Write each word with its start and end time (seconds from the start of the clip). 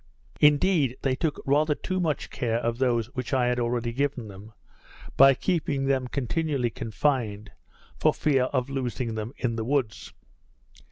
Indeed, 0.39 0.97
they 1.03 1.13
took 1.15 1.39
rather 1.45 1.75
too 1.75 1.99
much 1.99 2.31
care 2.31 2.55
of 2.57 2.79
those 2.79 3.13
which 3.13 3.35
I 3.35 3.45
had 3.45 3.59
already 3.59 3.93
given 3.93 4.29
them, 4.29 4.51
by 5.15 5.35
keeping 5.35 5.85
them 5.85 6.07
continually 6.07 6.71
confined, 6.71 7.51
for 7.99 8.11
fear 8.11 8.45
of 8.45 8.67
losing 8.71 9.13
them 9.13 9.31
in 9.37 9.57
the 9.57 9.63
woods. 9.63 10.11